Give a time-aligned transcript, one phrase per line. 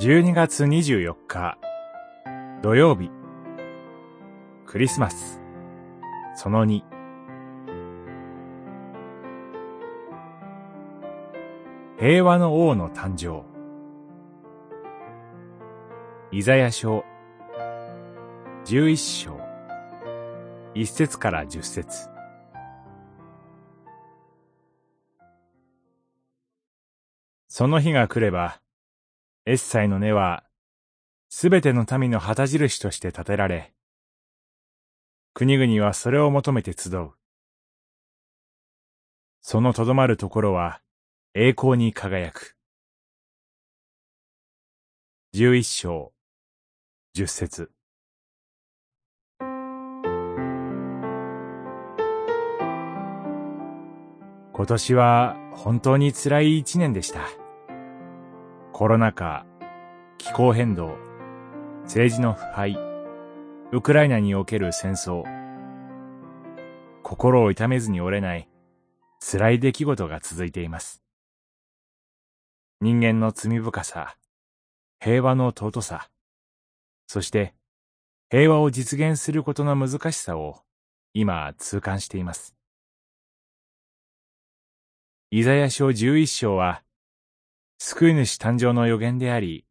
[0.00, 1.58] 12月24日。
[2.62, 3.10] 土曜日。
[4.64, 5.42] クリスマス。
[6.36, 6.82] その2
[11.98, 13.44] 平和の王の誕生。
[16.32, 17.04] イザヤ書。
[18.64, 19.38] 11章。
[20.76, 22.08] 1節から10節。
[27.48, 28.62] その日が来れば
[29.50, 30.44] エッサイの根は、
[31.28, 33.74] すべての民の旗印として立てられ、
[35.34, 37.10] 国々はそれを求めて集う。
[39.40, 40.80] そのとどまるところは
[41.34, 42.56] 栄光に輝く。
[45.32, 46.12] 十一章、
[47.14, 47.72] 十節。
[54.52, 57.22] 今年は本当に辛い一年でした。
[58.80, 59.44] コロナ禍、
[60.20, 60.98] 気候変動、
[61.84, 62.76] 政治の腐敗、
[63.72, 65.24] ウクライナにおける戦争、
[67.02, 68.46] 心を痛めずに折れない
[69.18, 71.02] 辛い出来事が続いています。
[72.82, 74.18] 人間の罪深さ、
[75.00, 76.10] 平和の尊さ、
[77.06, 77.54] そして
[78.28, 80.60] 平和を実現することの難しさを
[81.14, 82.54] 今痛感しています。
[85.30, 86.82] イザヤ書11章は
[87.78, 89.64] 救い主誕生の予言であり、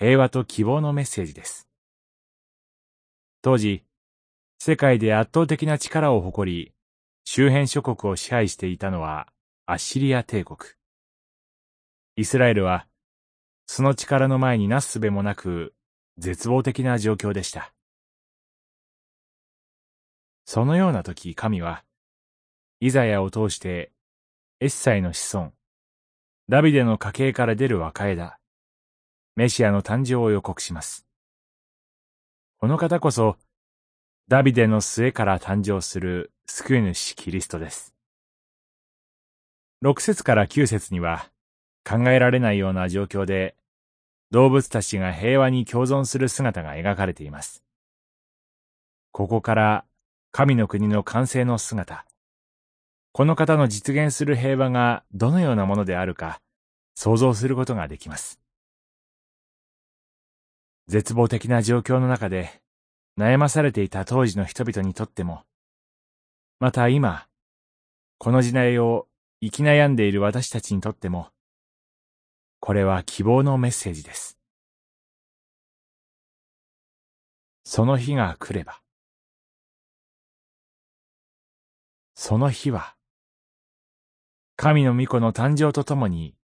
[0.00, 1.68] 平和と希望のメッセージです。
[3.42, 3.82] 当時、
[4.60, 6.72] 世界で圧倒的な力を誇り、
[7.24, 9.26] 周辺諸国を支配していたのは
[9.66, 10.58] アッシリア帝国。
[12.14, 12.86] イスラエルは、
[13.66, 15.74] その力の前になすすべもなく、
[16.16, 17.74] 絶望的な状況でした。
[20.44, 21.84] そのような時、神は、
[22.78, 23.90] イザヤを通して、
[24.60, 25.52] エッサイの子孫、
[26.48, 28.37] ダビデの家系から出る若枝、
[29.38, 31.06] メシアの誕生を予告します。
[32.58, 33.36] この方こそ、
[34.26, 37.94] ダビデの末から誕生する救い主キリストです。
[39.80, 41.30] 六節から九節には、
[41.88, 43.54] 考えられないような状況で、
[44.32, 47.62] 動物たちが平和に共存する姿が描かれています。
[49.12, 49.84] ここから
[50.32, 52.06] 神の国の完成の姿、
[53.12, 56.40] この方の実現する平和がどのようなものであるか
[56.96, 58.40] 想像することができます。
[60.88, 62.62] 絶望的な状況の中で
[63.18, 65.42] 悩まされていた当時の人々にとっても、
[66.60, 67.26] また今、
[68.16, 69.06] この時代を
[69.42, 71.28] 生き悩んでいる私たちにとっても、
[72.60, 74.38] これは希望のメッセージです。
[77.64, 78.80] その日が来れば、
[82.14, 82.96] その日は、
[84.56, 86.34] 神の御子の誕生とともに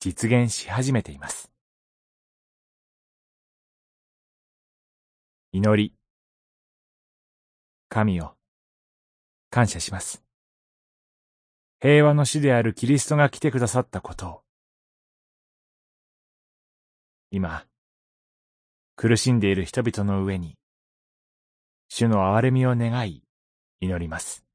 [0.00, 1.55] 実現し始めています。
[5.52, 5.94] 祈り。
[7.88, 8.34] 神を
[9.50, 10.22] 感謝します。
[11.80, 14.42] 平和の主であるキリストが来てくださったことを。
[17.30, 17.64] 今、
[18.96, 20.56] 苦しんでいる人々の上に、
[21.88, 23.22] 主の憐れみを願い、
[23.80, 24.45] 祈ります。